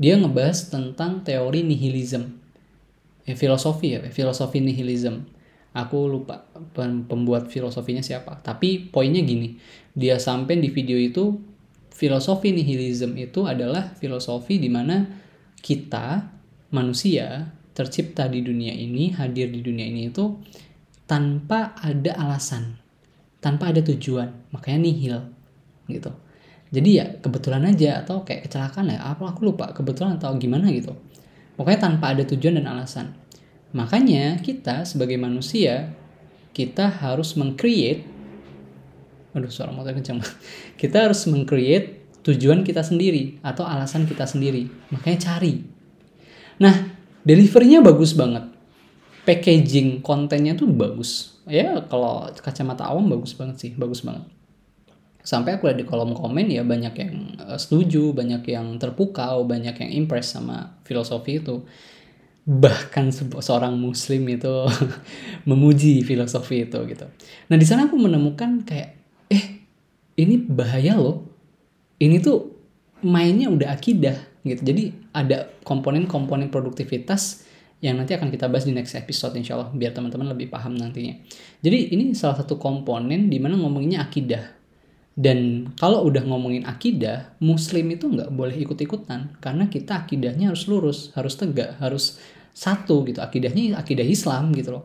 Dia 0.00 0.18
ngebahas 0.18 0.72
tentang 0.72 1.22
teori 1.22 1.60
nihilism, 1.60 2.34
eh, 3.28 3.36
filosofi 3.36 3.94
ya, 3.94 4.00
filosofi 4.10 4.58
nihilism. 4.58 5.28
Aku 5.70 6.10
lupa 6.10 6.50
pembuat 6.74 7.46
filosofinya 7.46 8.02
siapa. 8.02 8.42
Tapi 8.42 8.90
poinnya 8.90 9.22
gini, 9.22 9.54
dia 9.94 10.18
sampai 10.18 10.58
di 10.58 10.66
video 10.66 10.98
itu 10.98 11.38
filosofi 11.94 12.50
nihilism 12.50 13.14
itu 13.14 13.46
adalah 13.46 13.94
filosofi 13.94 14.58
di 14.58 14.66
mana 14.66 15.06
kita 15.60 16.39
manusia 16.70 17.54
tercipta 17.74 18.26
di 18.26 18.42
dunia 18.42 18.74
ini, 18.74 19.14
hadir 19.14 19.50
di 19.50 19.62
dunia 19.62 19.86
ini 19.86 20.10
itu 20.10 20.38
tanpa 21.06 21.74
ada 21.78 22.14
alasan, 22.18 22.78
tanpa 23.38 23.70
ada 23.70 23.82
tujuan, 23.82 24.50
makanya 24.54 24.78
nihil 24.82 25.18
gitu. 25.90 26.10
Jadi 26.70 26.90
ya 27.02 27.06
kebetulan 27.18 27.66
aja 27.66 28.06
atau 28.06 28.22
kayak 28.22 28.46
kecelakaan 28.46 28.94
ya, 28.94 29.02
apa 29.02 29.34
aku 29.34 29.50
lupa 29.50 29.74
kebetulan 29.74 30.18
atau 30.18 30.34
gimana 30.38 30.70
gitu. 30.70 30.94
Pokoknya 31.58 31.90
tanpa 31.90 32.14
ada 32.14 32.22
tujuan 32.22 32.62
dan 32.62 32.70
alasan. 32.70 33.12
Makanya 33.74 34.38
kita 34.42 34.86
sebagai 34.86 35.18
manusia 35.18 35.94
kita 36.50 36.90
harus 36.90 37.38
mengcreate 37.38 38.06
aduh 39.30 39.50
suara 39.50 39.70
motor 39.70 39.94
kencang 39.94 40.18
kita 40.80 41.06
harus 41.06 41.22
mengcreate 41.30 42.02
tujuan 42.26 42.66
kita 42.66 42.82
sendiri 42.82 43.38
atau 43.46 43.62
alasan 43.62 44.04
kita 44.04 44.26
sendiri 44.26 44.66
makanya 44.90 45.30
cari 45.30 45.69
Nah, 46.60 46.92
deliverynya 47.24 47.80
bagus 47.80 48.12
banget. 48.12 48.44
Packaging 49.24 50.04
kontennya 50.04 50.52
tuh 50.52 50.68
bagus. 50.68 51.40
Ya, 51.48 51.80
kalau 51.88 52.28
kacamata 52.36 52.84
awam 52.84 53.08
bagus 53.08 53.32
banget 53.32 53.56
sih, 53.56 53.72
bagus 53.74 54.04
banget. 54.04 54.28
Sampai 55.20 55.56
aku 55.56 55.68
lihat 55.68 55.80
di 55.80 55.88
kolom 55.88 56.16
komen 56.16 56.48
ya 56.48 56.64
banyak 56.64 56.94
yang 56.96 57.14
eh, 57.40 57.56
setuju, 57.56 58.12
banyak 58.12 58.44
yang 58.44 58.76
terpukau, 58.76 59.48
banyak 59.48 59.72
yang 59.76 59.90
impress 60.04 60.36
sama 60.36 60.80
filosofi 60.84 61.40
itu. 61.40 61.64
Bahkan 62.44 63.12
seorang 63.40 63.76
muslim 63.76 64.28
itu 64.28 64.68
memuji 65.48 66.04
filosofi 66.04 66.68
itu 66.68 66.78
gitu. 66.88 67.06
Nah, 67.48 67.56
di 67.56 67.64
sana 67.64 67.88
aku 67.88 67.96
menemukan 67.96 68.64
kayak 68.64 68.96
eh 69.32 69.64
ini 70.20 70.36
bahaya 70.40 70.96
loh. 70.96 71.24
Ini 72.00 72.16
tuh 72.24 72.56
mainnya 73.04 73.52
udah 73.52 73.76
akidah 73.76 74.29
gitu. 74.44 74.60
Jadi 74.64 75.12
ada 75.12 75.48
komponen-komponen 75.64 76.48
produktivitas 76.48 77.46
yang 77.80 77.96
nanti 77.96 78.12
akan 78.12 78.28
kita 78.28 78.44
bahas 78.52 78.68
di 78.68 78.76
next 78.76 78.92
episode 78.92 79.32
insya 79.40 79.56
Allah 79.56 79.72
biar 79.72 79.96
teman-teman 79.96 80.28
lebih 80.36 80.52
paham 80.52 80.76
nantinya. 80.76 81.16
Jadi 81.64 81.96
ini 81.96 82.12
salah 82.12 82.36
satu 82.36 82.60
komponen 82.60 83.32
di 83.32 83.40
mana 83.40 83.56
ngomonginnya 83.56 84.04
akidah. 84.04 84.60
Dan 85.20 85.72
kalau 85.76 86.06
udah 86.08 86.24
ngomongin 86.24 86.64
akidah, 86.64 87.36
muslim 87.44 87.92
itu 87.92 88.08
nggak 88.08 88.30
boleh 88.32 88.56
ikut-ikutan 88.56 89.36
karena 89.42 89.68
kita 89.68 90.06
akidahnya 90.06 90.52
harus 90.52 90.64
lurus, 90.70 91.12
harus 91.12 91.34
tegak, 91.36 91.76
harus 91.80 92.20
satu 92.56 93.04
gitu. 93.08 93.20
Akidahnya 93.20 93.76
akidah 93.76 94.04
Islam 94.04 94.52
gitu 94.56 94.80
loh. 94.80 94.84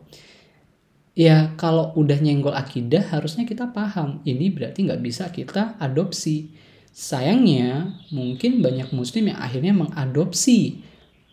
Ya 1.16 1.56
kalau 1.56 1.96
udah 1.96 2.20
nyenggol 2.20 2.52
akidah 2.52 3.12
harusnya 3.12 3.48
kita 3.48 3.72
paham. 3.72 4.20
Ini 4.28 4.52
berarti 4.52 4.84
nggak 4.84 5.00
bisa 5.00 5.32
kita 5.32 5.80
adopsi 5.80 6.52
Sayangnya, 6.96 8.00
mungkin 8.08 8.64
banyak 8.64 8.88
muslim 8.96 9.28
yang 9.28 9.36
akhirnya 9.36 9.76
mengadopsi 9.76 10.80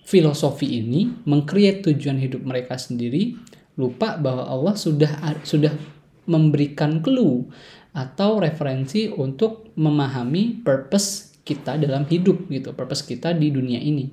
filosofi 0.04 0.84
ini, 0.84 1.08
mengcreate 1.24 1.88
tujuan 1.88 2.20
hidup 2.20 2.44
mereka 2.44 2.76
sendiri, 2.76 3.40
lupa 3.80 4.20
bahwa 4.20 4.44
Allah 4.44 4.76
sudah 4.76 5.40
sudah 5.48 5.72
memberikan 6.28 7.00
clue 7.00 7.48
atau 7.96 8.44
referensi 8.44 9.08
untuk 9.08 9.72
memahami 9.80 10.68
purpose 10.68 11.32
kita 11.48 11.80
dalam 11.80 12.04
hidup 12.12 12.44
gitu, 12.52 12.76
purpose 12.76 13.08
kita 13.08 13.32
di 13.32 13.48
dunia 13.48 13.80
ini. 13.80 14.12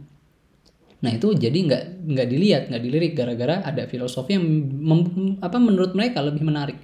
Nah 1.02 1.10
itu 1.10 1.34
jadi 1.34 1.58
nggak 1.66 1.84
nggak 2.14 2.28
dilihat, 2.30 2.62
nggak 2.70 2.82
dilirik 2.86 3.12
gara-gara 3.18 3.58
ada 3.66 3.90
filosofi 3.90 4.38
yang 4.38 4.46
mem, 4.70 5.34
apa 5.42 5.58
menurut 5.58 5.98
mereka 5.98 6.22
lebih 6.22 6.46
menarik, 6.46 6.78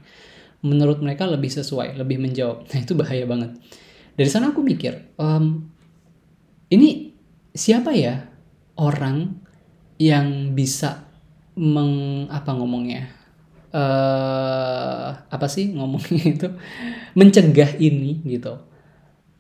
menurut 0.67 0.99
mereka 0.99 1.23
lebih 1.31 1.55
sesuai, 1.55 1.95
lebih 1.95 2.19
menjawab. 2.19 2.67
Nah 2.67 2.79
itu 2.83 2.99
bahaya 2.99 3.23
banget 3.31 3.55
dari 4.17 4.29
sana 4.33 4.51
aku 4.51 4.65
mikir 4.65 5.15
um, 5.21 5.69
ini 6.73 7.15
siapa 7.55 7.95
ya 7.95 8.27
orang 8.81 9.39
yang 9.97 10.53
bisa 10.53 11.09
meng 11.57 12.29
apa 12.29 12.53
ngomongnya 12.53 13.17
uh, 13.77 15.09
apa 15.29 15.47
sih 15.47 15.73
ngomongnya 15.77 16.25
itu 16.37 16.49
mencegah 17.13 17.77
ini 17.77 18.25
gitu. 18.25 18.57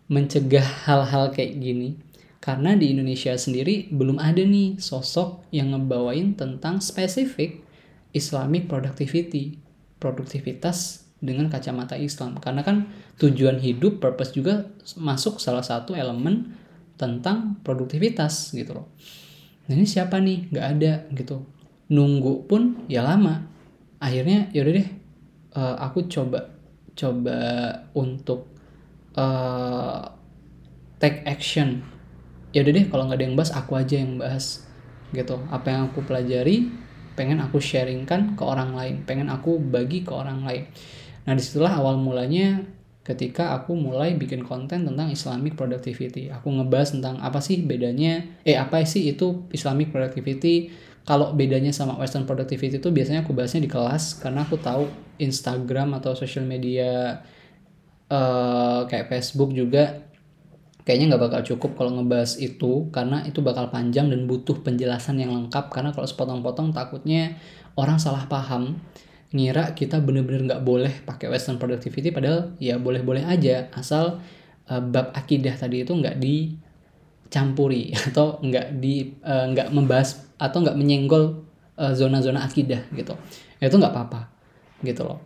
Mencegah 0.07 0.87
hal-hal 0.87 1.33
kayak 1.35 1.59
gini. 1.59 1.99
Karena 2.39 2.79
di 2.79 2.95
Indonesia 2.95 3.35
sendiri 3.35 3.91
belum 3.91 4.23
ada 4.23 4.39
nih 4.39 4.79
sosok 4.79 5.51
yang 5.51 5.75
ngebawain 5.75 6.39
tentang 6.39 6.79
spesifik 6.79 7.67
Islamic 8.15 8.71
productivity 8.71 9.59
produktivitas 9.99 11.11
dengan 11.19 11.51
kacamata 11.51 11.99
Islam. 11.99 12.39
Karena 12.39 12.63
kan 12.63 12.87
tujuan 13.17 13.57
hidup 13.61 13.99
purpose 13.99 14.37
juga 14.37 14.69
masuk 15.01 15.41
salah 15.41 15.65
satu 15.65 15.97
elemen 15.97 16.53
tentang 17.01 17.61
produktivitas 17.65 18.53
gitu 18.53 18.83
loh. 18.83 18.87
Nah 19.69 19.73
ini 19.77 19.89
siapa 19.89 20.21
nih? 20.21 20.53
Nggak 20.53 20.67
ada 20.79 20.93
gitu. 21.13 21.45
Nunggu 21.93 22.45
pun 22.45 22.85
ya 22.89 23.05
lama. 23.05 23.49
Akhirnya 23.97 24.53
yaudah 24.53 24.73
deh 24.77 24.89
uh, 25.57 25.77
aku 25.81 26.07
coba 26.13 26.53
coba 26.97 27.39
untuk 27.97 28.53
uh, 29.17 30.01
take 31.01 31.25
action. 31.25 31.81
Ya 32.53 32.65
udah 32.65 32.73
deh 32.73 32.87
kalau 32.89 33.09
nggak 33.09 33.19
ada 33.21 33.27
yang 33.27 33.37
bahas 33.37 33.53
aku 33.53 33.73
aja 33.77 33.97
yang 33.97 34.21
bahas 34.21 34.65
gitu. 35.13 35.41
Apa 35.49 35.73
yang 35.73 35.83
aku 35.93 36.05
pelajari 36.05 36.69
pengen 37.17 37.41
aku 37.41 37.61
sharingkan 37.61 38.37
ke 38.37 38.43
orang 38.45 38.77
lain. 38.77 39.05
Pengen 39.09 39.33
aku 39.33 39.57
bagi 39.57 40.05
ke 40.05 40.13
orang 40.13 40.45
lain. 40.45 40.69
Nah 41.25 41.33
di 41.33 41.43
situlah 41.43 41.81
awal 41.81 41.97
mulanya 41.97 42.76
ketika 43.07 43.55
aku 43.55 43.79
mulai 43.79 44.19
bikin 44.19 44.43
konten 44.43 44.83
tentang 44.83 45.07
Islamic 45.15 45.55
productivity. 45.55 46.27
Aku 46.35 46.51
ngebahas 46.51 46.99
tentang 46.99 47.23
apa 47.23 47.39
sih 47.39 47.63
bedanya 47.63 48.27
eh 48.43 48.59
apa 48.59 48.83
sih 48.83 49.07
itu 49.15 49.47
Islamic 49.55 49.95
productivity. 49.95 50.75
Kalau 51.07 51.31
bedanya 51.39 51.71
sama 51.71 51.95
Western 52.03 52.27
productivity 52.27 52.83
itu 52.83 52.91
biasanya 52.91 53.23
aku 53.23 53.31
bahasnya 53.31 53.63
di 53.63 53.71
kelas 53.71 54.19
karena 54.19 54.43
aku 54.43 54.59
tahu 54.59 54.91
Instagram 55.23 55.95
atau 56.03 56.19
social 56.19 56.43
media 56.43 57.23
uh, 58.11 58.91
kayak 58.91 59.07
Facebook 59.07 59.55
juga 59.55 60.03
kayaknya 60.83 61.15
nggak 61.15 61.23
bakal 61.31 61.41
cukup 61.47 61.79
kalau 61.79 62.03
ngebahas 62.03 62.43
itu 62.43 62.91
karena 62.91 63.23
itu 63.23 63.39
bakal 63.39 63.71
panjang 63.71 64.11
dan 64.11 64.27
butuh 64.27 64.67
penjelasan 64.67 65.23
yang 65.23 65.31
lengkap. 65.31 65.71
Karena 65.71 65.95
kalau 65.95 66.11
sepotong-potong 66.11 66.75
takutnya 66.75 67.39
orang 67.79 68.03
salah 68.03 68.27
paham 68.27 68.83
ngira 69.37 69.77
kita 69.77 70.01
bener-bener 70.01 70.49
nggak 70.49 70.65
boleh 70.65 71.05
pakai 71.05 71.29
Western 71.29 71.61
productivity 71.61 72.09
padahal 72.09 72.57
ya 72.57 72.81
boleh-boleh 72.81 73.29
aja 73.29 73.69
asal 73.77 74.25
uh, 74.73 74.81
bab 74.81 75.13
akidah 75.13 75.53
tadi 75.53 75.85
itu 75.85 75.93
nggak 75.93 76.17
dicampuri 76.17 77.93
atau 78.09 78.41
nggak 78.41 78.81
di 78.81 79.13
uh, 79.21 79.53
membahas 79.69 80.25
atau 80.41 80.65
nggak 80.65 80.77
menyenggol 80.77 81.45
zona-zona 81.77 82.41
uh, 82.41 82.49
akidah 82.49 82.89
gitu. 82.97 83.13
Itu 83.61 83.77
nggak 83.77 83.93
apa-apa 83.93 84.33
gitu 84.81 85.05
loh. 85.05 85.21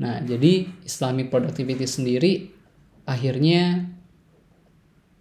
Nah, 0.00 0.20
jadi 0.24 0.68
Islamic 0.84 1.32
productivity 1.32 1.84
sendiri 1.88 2.32
akhirnya 3.08 3.88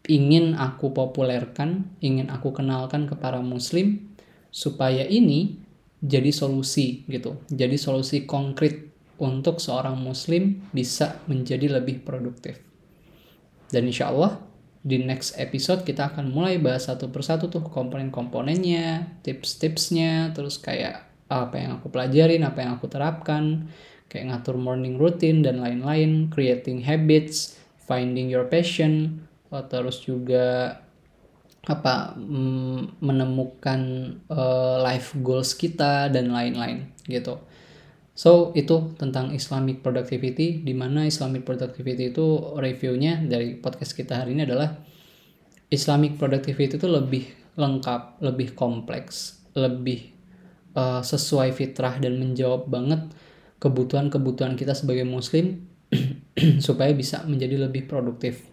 ingin 0.05 0.53
aku 0.57 0.91
populerkan, 0.91 1.95
ingin 2.03 2.27
aku 2.29 2.51
kenalkan 2.51 3.07
ke 3.07 3.15
para 3.15 3.39
muslim 3.39 4.15
supaya 4.51 5.07
ini 5.07 5.64
jadi 6.05 6.29
solusi 6.29 7.01
gitu. 7.09 7.41
Jadi 7.49 7.75
solusi 7.81 8.29
konkret 8.29 8.93
untuk 9.17 9.57
seorang 9.57 9.97
muslim 9.97 10.61
bisa 10.69 11.25
menjadi 11.25 11.81
lebih 11.81 12.05
produktif. 12.05 12.61
Dan 13.73 13.89
insya 13.89 14.13
Allah 14.13 14.37
di 14.85 15.01
next 15.01 15.33
episode 15.41 15.81
kita 15.81 16.13
akan 16.13 16.29
mulai 16.29 16.61
bahas 16.61 16.85
satu 16.85 17.09
persatu 17.09 17.49
tuh 17.49 17.65
komponen-komponennya, 17.65 19.17
tips-tipsnya, 19.25 20.29
terus 20.37 20.61
kayak 20.61 21.09
apa 21.25 21.57
yang 21.57 21.81
aku 21.81 21.89
pelajarin, 21.89 22.45
apa 22.45 22.61
yang 22.61 22.77
aku 22.77 22.85
terapkan, 22.85 23.65
kayak 24.05 24.29
ngatur 24.29 24.61
morning 24.61 25.01
routine 25.01 25.41
dan 25.41 25.57
lain-lain, 25.57 26.29
creating 26.29 26.85
habits, 26.85 27.57
finding 27.89 28.29
your 28.29 28.45
passion, 28.45 29.25
terus 29.49 30.05
juga 30.05 30.77
apa 31.65 32.13
mm, 32.13 33.01
menemukan 33.01 33.81
uh, 34.29 34.77
life 34.85 35.17
goals 35.21 35.57
kita 35.57 36.13
dan 36.13 36.29
lain-lain 36.29 36.93
gitu. 37.09 37.41
So 38.15 38.55
itu 38.55 38.95
tentang 38.95 39.35
Islamic 39.35 39.83
productivity 39.83 40.63
di 40.63 40.71
mana 40.71 41.03
Islamic 41.03 41.43
productivity 41.43 42.15
itu 42.15 42.55
reviewnya 42.55 43.19
dari 43.19 43.59
podcast 43.59 43.91
kita 43.91 44.23
hari 44.23 44.37
ini 44.37 44.47
adalah 44.47 44.71
Islamic 45.67 46.15
productivity 46.15 46.79
itu 46.79 46.87
lebih 46.87 47.27
lengkap, 47.59 48.23
lebih 48.23 48.55
kompleks, 48.55 49.43
lebih 49.57 50.15
uh, 50.77 51.03
sesuai 51.03 51.51
fitrah 51.51 51.99
dan 51.99 52.15
menjawab 52.21 52.69
banget 52.71 53.09
kebutuhan-kebutuhan 53.59 54.53
kita 54.55 54.77
sebagai 54.77 55.03
muslim 55.03 55.65
supaya 56.65 56.91
bisa 56.95 57.23
menjadi 57.27 57.67
lebih 57.67 57.89
produktif. 57.89 58.45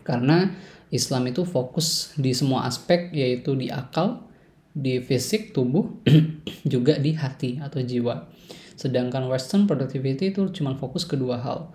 Karena 0.00 0.56
Islam 0.90 1.30
itu 1.30 1.46
fokus 1.46 2.10
di 2.18 2.34
semua 2.34 2.66
aspek 2.66 3.14
yaitu 3.14 3.54
di 3.54 3.70
akal, 3.70 4.26
di 4.74 4.98
fisik 4.98 5.54
tubuh, 5.54 5.86
juga 6.72 6.98
di 6.98 7.14
hati 7.14 7.62
atau 7.62 7.78
jiwa. 7.78 8.26
Sedangkan 8.74 9.30
Western 9.30 9.70
productivity 9.70 10.34
itu 10.34 10.50
cuma 10.50 10.74
fokus 10.74 11.06
kedua 11.06 11.38
hal. 11.38 11.70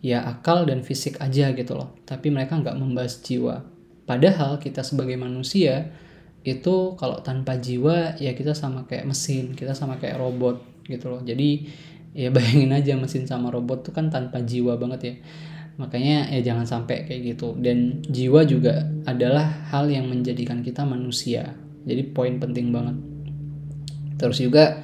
Ya 0.00 0.24
akal 0.24 0.64
dan 0.64 0.86
fisik 0.86 1.20
aja 1.20 1.52
gitu 1.52 1.76
loh. 1.76 1.92
Tapi 2.06 2.30
mereka 2.30 2.56
nggak 2.56 2.78
membahas 2.78 3.20
jiwa. 3.20 3.66
Padahal 4.06 4.62
kita 4.62 4.86
sebagai 4.86 5.18
manusia 5.18 5.90
itu 6.40 6.96
kalau 6.96 7.20
tanpa 7.20 7.60
jiwa 7.60 8.16
ya 8.16 8.32
kita 8.32 8.56
sama 8.56 8.88
kayak 8.88 9.04
mesin, 9.04 9.52
kita 9.52 9.76
sama 9.76 10.00
kayak 10.00 10.16
robot 10.16 10.62
gitu 10.88 11.10
loh. 11.10 11.20
Jadi 11.20 11.68
ya 12.14 12.30
bayangin 12.34 12.70
aja 12.74 12.92
mesin 12.94 13.26
sama 13.26 13.50
robot 13.50 13.90
tuh 13.90 13.92
kan 13.94 14.08
tanpa 14.08 14.42
jiwa 14.42 14.78
banget 14.78 15.00
ya 15.02 15.14
makanya 15.76 16.30
ya 16.32 16.40
jangan 16.40 16.66
sampai 16.66 17.06
kayak 17.06 17.36
gitu. 17.36 17.54
Dan 17.58 18.02
jiwa 18.06 18.46
juga 18.48 18.88
adalah 19.06 19.68
hal 19.70 19.90
yang 19.92 20.08
menjadikan 20.08 20.64
kita 20.64 20.82
manusia. 20.82 21.54
Jadi 21.84 22.10
poin 22.10 22.38
penting 22.40 22.72
banget. 22.72 22.96
Terus 24.20 24.38
juga 24.40 24.80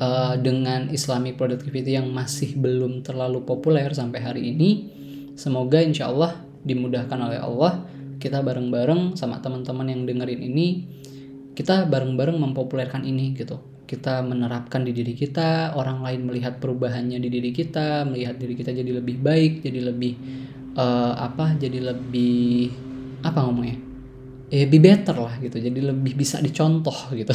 uh, 0.00 0.34
dengan 0.40 0.88
Islami 0.92 1.36
productivity 1.36 1.96
yang 1.96 2.08
masih 2.12 2.56
belum 2.56 3.04
terlalu 3.04 3.44
populer 3.44 3.88
sampai 3.92 4.20
hari 4.20 4.42
ini 4.52 4.70
semoga 5.34 5.80
insya 5.80 6.08
Allah 6.08 6.40
dimudahkan 6.64 7.18
oleh 7.18 7.40
Allah. 7.40 7.86
Kita 8.20 8.40
bareng-bareng 8.40 9.20
sama 9.20 9.44
teman-teman 9.44 9.84
yang 9.84 10.08
dengerin 10.08 10.40
ini 10.40 10.66
kita 11.54 11.86
bareng-bareng 11.86 12.40
mempopulerkan 12.40 13.04
ini 13.04 13.36
gitu 13.36 13.73
kita 13.84 14.24
menerapkan 14.24 14.80
di 14.82 14.96
diri 14.96 15.12
kita, 15.12 15.76
orang 15.76 16.00
lain 16.00 16.24
melihat 16.24 16.56
perubahannya 16.56 17.20
di 17.20 17.28
diri 17.28 17.52
kita, 17.52 18.08
melihat 18.08 18.40
diri 18.40 18.56
kita 18.56 18.72
jadi 18.72 18.90
lebih 18.96 19.20
baik, 19.20 19.60
jadi 19.60 19.80
lebih 19.92 20.12
uh, 20.76 21.14
apa? 21.20 21.56
Jadi 21.60 21.78
lebih 21.84 22.72
apa 23.20 23.38
ngomongnya? 23.44 23.78
Eh, 24.54 24.68
be 24.68 24.78
better 24.78 25.16
lah 25.16 25.34
gitu. 25.40 25.56
Jadi 25.56 25.80
lebih 25.80 26.16
bisa 26.16 26.40
dicontoh 26.40 26.94
gitu. 27.12 27.32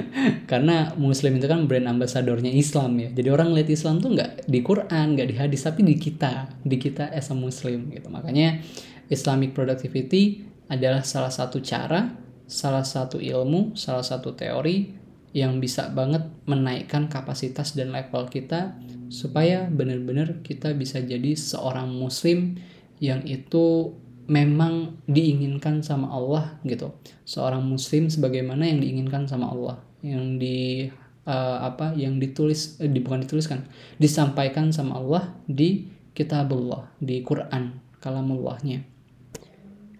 Karena 0.50 0.92
muslim 0.96 1.36
itu 1.40 1.48
kan 1.48 1.64
brand 1.64 1.88
ambasadornya 1.88 2.52
Islam 2.52 2.96
ya. 3.00 3.08
Jadi 3.12 3.28
orang 3.28 3.56
lihat 3.56 3.68
Islam 3.72 4.00
tuh 4.00 4.14
nggak 4.14 4.46
di 4.46 4.60
Quran, 4.62 5.16
nggak 5.16 5.28
di 5.28 5.36
hadis, 5.36 5.64
tapi 5.64 5.82
di 5.84 5.96
kita, 5.96 6.60
di 6.62 6.76
kita 6.76 7.10
as 7.10 7.32
a 7.32 7.36
muslim 7.36 7.90
gitu. 7.90 8.06
Makanya 8.12 8.60
Islamic 9.08 9.52
productivity 9.52 10.44
adalah 10.70 11.04
salah 11.04 11.32
satu 11.32 11.60
cara, 11.60 12.14
salah 12.46 12.84
satu 12.84 13.18
ilmu, 13.18 13.74
salah 13.74 14.04
satu 14.04 14.32
teori 14.36 15.01
yang 15.32 15.64
bisa 15.64 15.88
banget 15.92 16.28
menaikkan 16.44 17.08
kapasitas 17.08 17.72
dan 17.72 17.92
level 17.92 18.28
kita 18.28 18.76
supaya 19.08 19.68
benar-benar 19.68 20.44
kita 20.44 20.76
bisa 20.76 21.00
jadi 21.00 21.32
seorang 21.36 21.88
muslim 21.88 22.60
yang 23.00 23.24
itu 23.24 23.96
memang 24.28 25.00
diinginkan 25.08 25.80
sama 25.80 26.12
Allah 26.12 26.60
gitu. 26.68 26.92
Seorang 27.24 27.64
muslim 27.64 28.12
sebagaimana 28.12 28.68
yang 28.68 28.78
diinginkan 28.84 29.26
sama 29.26 29.50
Allah, 29.50 29.76
yang 30.04 30.36
di 30.36 30.88
uh, 31.26 31.58
apa 31.64 31.96
yang 31.96 32.20
ditulis 32.20 32.78
eh, 32.78 32.92
bukan 32.92 33.24
dituliskan, 33.24 33.66
disampaikan 33.96 34.70
sama 34.70 35.00
Allah 35.00 35.32
di 35.48 35.88
kitabullah, 36.12 36.92
di 37.00 37.24
Quran, 37.24 37.80
kalamullahnya 37.98 38.91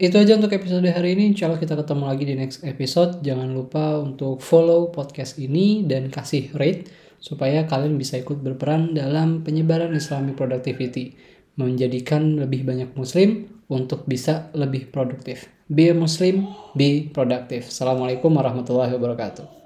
itu 0.03 0.19
aja 0.19 0.35
untuk 0.35 0.51
episode 0.51 0.83
hari 0.83 1.15
ini. 1.15 1.31
Insya 1.31 1.47
Allah 1.47 1.63
kita 1.63 1.79
ketemu 1.79 2.05
lagi 2.11 2.25
di 2.27 2.35
next 2.35 2.67
episode. 2.67 3.23
Jangan 3.23 3.55
lupa 3.55 4.03
untuk 4.03 4.43
follow 4.43 4.91
podcast 4.91 5.39
ini 5.39 5.87
dan 5.87 6.11
kasih 6.11 6.51
rate 6.59 6.91
supaya 7.23 7.71
kalian 7.71 7.95
bisa 7.95 8.19
ikut 8.19 8.43
berperan 8.43 8.99
dalam 8.99 9.47
penyebaran 9.47 9.95
Islamic 9.95 10.35
productivity, 10.35 11.15
menjadikan 11.55 12.35
lebih 12.35 12.67
banyak 12.67 12.99
muslim 12.99 13.47
untuk 13.71 14.03
bisa 14.11 14.51
lebih 14.59 14.91
produktif. 14.91 15.47
Be 15.71 15.95
a 15.95 15.97
Muslim, 15.97 16.51
be 16.75 17.07
productive. 17.15 17.71
Assalamualaikum 17.71 18.35
warahmatullahi 18.35 18.99
wabarakatuh. 18.99 19.62